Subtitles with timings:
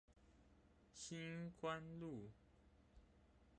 [0.95, 2.31] 梓官路